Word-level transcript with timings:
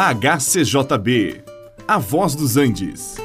HCJB, 0.00 1.42
A 1.88 1.98
Voz 1.98 2.36
dos 2.36 2.56
Andes. 2.56 3.16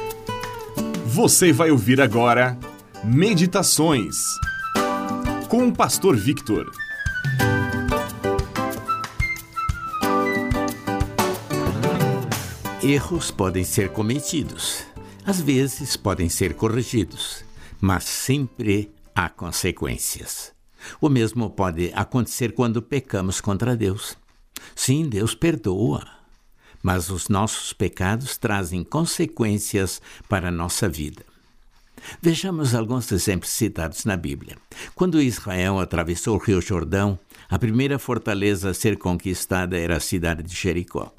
Você 1.06 1.52
vai 1.52 1.70
ouvir 1.70 2.00
agora 2.00 2.58
Meditações 3.04 4.16
com 5.48 5.68
o 5.68 5.72
Pastor 5.72 6.16
Victor. 6.16 6.68
Erros 12.82 13.30
podem 13.30 13.62
ser 13.62 13.90
cometidos, 13.90 14.84
às 15.24 15.40
vezes 15.40 15.96
podem 15.96 16.28
ser 16.28 16.54
corrigidos, 16.54 17.44
mas 17.80 18.02
sempre 18.02 18.92
há 19.14 19.28
consequências. 19.28 20.52
O 21.00 21.08
mesmo 21.08 21.50
pode 21.50 21.92
acontecer 21.94 22.52
quando 22.52 22.82
pecamos 22.82 23.40
contra 23.40 23.76
Deus. 23.76 24.16
Sim, 24.74 25.08
Deus 25.08 25.36
perdoa, 25.36 26.23
mas 26.84 27.08
os 27.08 27.30
nossos 27.30 27.72
pecados 27.72 28.36
trazem 28.36 28.84
consequências 28.84 30.02
para 30.28 30.48
a 30.48 30.52
nossa 30.52 30.86
vida. 30.86 31.24
Vejamos 32.20 32.74
alguns 32.74 33.10
exemplos 33.10 33.48
citados 33.48 34.04
na 34.04 34.18
Bíblia. 34.18 34.58
Quando 34.94 35.22
Israel 35.22 35.80
atravessou 35.80 36.36
o 36.36 36.38
Rio 36.38 36.60
Jordão, 36.60 37.18
a 37.48 37.58
primeira 37.58 37.98
fortaleza 37.98 38.68
a 38.68 38.74
ser 38.74 38.98
conquistada 38.98 39.78
era 39.78 39.96
a 39.96 40.00
cidade 40.00 40.42
de 40.42 40.54
Jericó. 40.54 41.10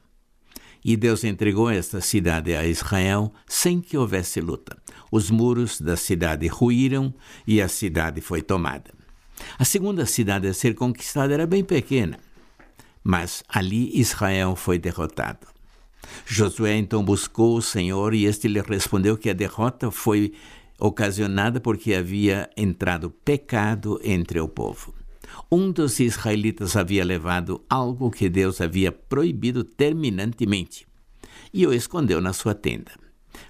E 0.84 0.96
Deus 0.96 1.24
entregou 1.24 1.72
esta 1.72 2.00
cidade 2.00 2.56
a 2.56 2.64
Israel 2.64 3.34
sem 3.48 3.82
que 3.82 3.98
houvesse 3.98 4.40
luta. 4.40 4.78
Os 5.12 5.32
muros 5.32 5.82
da 5.82 5.98
cidade 5.98 6.46
ruíram 6.46 7.12
e 7.48 7.60
a 7.60 7.68
cidade 7.68 8.22
foi 8.22 8.44
tomada. 8.44 8.94
A 9.58 9.66
segunda 9.66 10.06
cidade 10.06 10.48
a 10.48 10.54
ser 10.54 10.76
conquistada 10.76 11.34
era 11.34 11.48
bem 11.48 11.64
pequena, 11.64 12.20
mas 13.04 13.44
ali 13.50 14.00
Israel 14.00 14.56
foi 14.56 14.78
derrotado. 14.78 15.48
Josué 16.26 16.76
então 16.76 17.04
buscou 17.04 17.58
o 17.58 17.62
Senhor 17.62 18.14
e 18.14 18.26
este 18.26 18.48
lhe 18.48 18.62
respondeu 18.62 19.18
que 19.18 19.30
a 19.30 19.34
derrota 19.34 19.92
foi 19.92 20.34
ocasionada 20.80 21.60
porque 21.60 21.94
havia 21.94 22.50
entrado 22.58 23.10
pecado 23.10 24.00
entre 24.04 24.40
o 24.40 24.48
povo. 24.48 24.94
Um 25.52 25.72
dos 25.72 26.00
israelitas 26.00 26.76
havia 26.76 27.04
levado 27.04 27.64
algo 27.70 28.12
que 28.12 28.30
Deus 28.30 28.62
havia 28.62 28.92
proibido 28.92 29.64
terminantemente 29.64 30.88
e 31.54 31.66
o 31.66 31.74
escondeu 31.74 32.20
na 32.20 32.34
sua 32.34 32.54
tenda. 32.54 32.92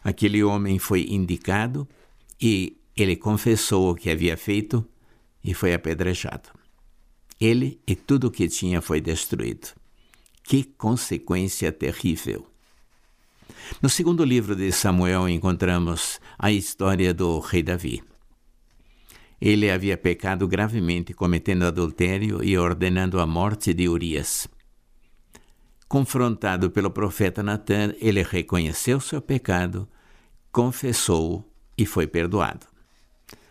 Aquele 0.03 0.43
homem 0.43 0.79
foi 0.79 1.07
indicado 1.09 1.87
e 2.41 2.77
ele 2.95 3.15
confessou 3.15 3.91
o 3.91 3.95
que 3.95 4.09
havia 4.09 4.37
feito 4.37 4.85
e 5.43 5.53
foi 5.53 5.73
apedrejado. 5.73 6.49
Ele 7.39 7.79
e 7.85 7.95
tudo 7.95 8.27
o 8.27 8.31
que 8.31 8.47
tinha 8.47 8.81
foi 8.81 9.01
destruído. 9.01 9.69
Que 10.47 10.63
consequência 10.63 11.71
terrível! 11.71 12.45
No 13.81 13.89
segundo 13.89 14.23
livro 14.23 14.55
de 14.55 14.71
Samuel 14.71 15.27
encontramos 15.27 16.19
a 16.37 16.51
história 16.51 17.11
do 17.15 17.39
rei 17.39 17.63
Davi. 17.63 18.03
Ele 19.41 19.71
havia 19.71 19.97
pecado 19.97 20.47
gravemente 20.47 21.15
cometendo 21.15 21.65
adultério 21.65 22.43
e 22.43 22.55
ordenando 22.59 23.19
a 23.19 23.25
morte 23.25 23.73
de 23.73 23.89
Urias. 23.89 24.47
Confrontado 25.87 26.69
pelo 26.69 26.91
profeta 26.91 27.41
Natan, 27.41 27.95
ele 27.99 28.21
reconheceu 28.21 28.99
seu 28.99 29.19
pecado, 29.19 29.89
confessou 30.51 31.43
e 31.75 31.87
foi 31.87 32.05
perdoado. 32.05 32.67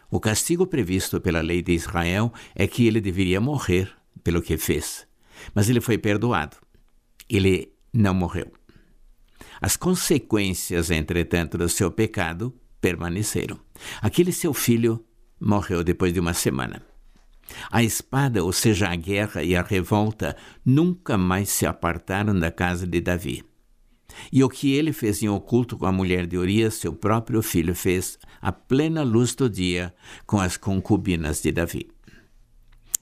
O 0.08 0.20
castigo 0.20 0.64
previsto 0.64 1.20
pela 1.20 1.40
lei 1.40 1.60
de 1.60 1.72
Israel 1.72 2.32
é 2.54 2.68
que 2.68 2.86
ele 2.86 3.00
deveria 3.00 3.40
morrer 3.40 3.92
pelo 4.22 4.40
que 4.40 4.56
fez, 4.56 5.08
mas 5.52 5.68
ele 5.68 5.80
foi 5.80 5.98
perdoado. 5.98 6.63
Ele 7.28 7.72
não 7.92 8.14
morreu. 8.14 8.52
As 9.60 9.76
consequências, 9.76 10.90
entretanto, 10.90 11.56
do 11.56 11.68
seu 11.68 11.90
pecado 11.90 12.54
permaneceram. 12.80 13.58
Aquele 14.02 14.32
seu 14.32 14.52
filho 14.52 15.04
morreu 15.40 15.82
depois 15.82 16.12
de 16.12 16.20
uma 16.20 16.34
semana. 16.34 16.82
A 17.70 17.82
espada, 17.82 18.42
ou 18.42 18.52
seja, 18.52 18.88
a 18.88 18.96
guerra 18.96 19.42
e 19.42 19.54
a 19.54 19.62
revolta, 19.62 20.36
nunca 20.64 21.16
mais 21.16 21.50
se 21.50 21.66
apartaram 21.66 22.38
da 22.38 22.50
casa 22.50 22.86
de 22.86 23.00
Davi. 23.00 23.44
E 24.32 24.42
o 24.44 24.48
que 24.48 24.72
ele 24.72 24.92
fez 24.92 25.22
em 25.22 25.28
oculto 25.28 25.76
com 25.76 25.86
a 25.86 25.92
mulher 25.92 26.26
de 26.26 26.36
Urias, 26.36 26.74
seu 26.74 26.92
próprio 26.92 27.42
filho 27.42 27.74
fez 27.74 28.18
à 28.40 28.52
plena 28.52 29.02
luz 29.02 29.34
do 29.34 29.48
dia 29.48 29.94
com 30.26 30.38
as 30.38 30.56
concubinas 30.56 31.42
de 31.42 31.52
Davi. 31.52 31.90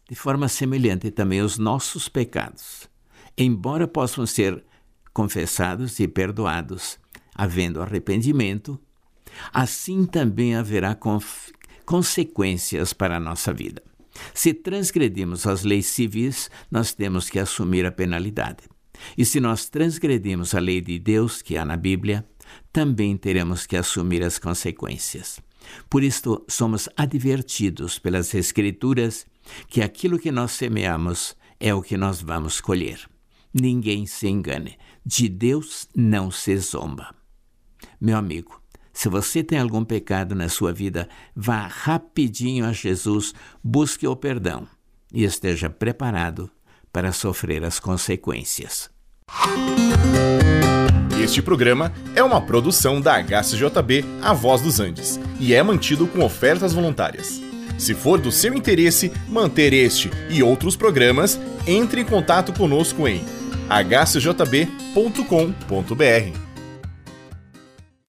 De 0.09 0.15
forma 0.15 0.49
semelhante 0.49 1.11
também 1.11 1.41
os 1.41 1.59
nossos 1.59 2.09
pecados, 2.09 2.89
embora 3.37 3.87
possam 3.89 4.27
ser 4.27 4.65
confessados 5.13 5.99
e 6.01 6.09
perdoados, 6.09 6.99
havendo 7.35 7.81
arrependimento, 7.81 8.81
assim 9.53 10.05
também 10.05 10.55
haverá 10.55 10.97
consequências 11.85 12.93
para 12.93 13.17
a 13.17 13.21
nossa 13.21 13.53
vida. 13.53 13.83
Se 14.35 14.53
transgredimos 14.53 15.47
as 15.47 15.65
leis 15.65 15.87
civis, 15.87 16.51
nós 16.71 16.93
temos 16.93 17.31
que 17.31 17.39
assumir 17.39 17.87
a 17.87 17.93
penalidade. 17.93 18.69
E 19.17 19.25
se 19.25 19.41
nós 19.41 19.69
transgredimos 19.69 20.55
a 20.55 20.61
lei 20.61 20.81
de 20.81 20.99
Deus 20.99 21.43
que 21.43 21.57
há 21.57 21.65
na 21.65 21.77
Bíblia, 21.77 22.27
também 22.73 23.17
teremos 23.17 23.67
que 23.67 23.77
assumir 23.77 24.23
as 24.23 24.39
consequências. 24.39 25.41
Por 25.89 26.03
isto, 26.03 26.45
somos 26.49 26.89
advertidos 26.97 27.99
pelas 27.99 28.35
Escrituras 28.35 29.27
que 29.69 29.81
aquilo 29.81 30.19
que 30.19 30.31
nós 30.31 30.53
semeamos 30.53 31.35
é 31.59 31.75
o 31.75 31.83
que 31.83 31.97
nós 31.97 32.21
vamos 32.21 32.61
colher. 32.61 33.12
Ninguém 33.53 34.07
se 34.07 34.29
engane, 34.29 34.79
de 35.05 35.29
Deus 35.29 35.89
não 35.95 36.31
se 36.31 36.57
zomba. 36.57 37.15
Meu 38.01 38.17
amigo, 38.17 38.61
se 38.93 39.09
você 39.09 39.43
tem 39.43 39.59
algum 39.59 39.85
pecado 39.85 40.35
na 40.35 40.49
sua 40.49 40.73
vida, 40.73 41.09
vá 41.35 41.67
rapidinho 41.67 42.65
a 42.65 42.73
Jesus, 42.73 43.35
busque 43.63 44.07
o 44.07 44.17
perdão 44.17 44.67
e 45.13 45.25
esteja 45.25 45.69
preparado 45.69 46.51
para 46.93 47.13
sofrer 47.13 47.65
as 47.65 47.79
consequências. 47.81 48.91
Este 51.23 51.41
programa 51.41 51.93
é 52.15 52.23
uma 52.23 52.41
produção 52.41 53.01
da 53.01 53.23
HCJB 53.23 54.05
A 54.21 54.33
Voz 54.33 54.61
dos 54.61 54.81
Andes 54.81 55.21
e 55.39 55.55
é 55.55 55.63
mantido 55.63 56.07
com 56.07 56.25
ofertas 56.25 56.73
voluntárias. 56.73 57.41
Se 57.79 57.95
for 57.95 58.21
do 58.21 58.31
seu 58.31 58.55
interesse 58.55 59.13
manter 59.29 59.73
este 59.73 60.11
e 60.29 60.43
outros 60.43 60.77
programas, 60.77 61.41
entre 61.67 62.01
em 62.01 62.05
contato 62.05 62.53
conosco 62.53 63.09
em 63.09 63.25
hcjb.com.br. 63.73 64.93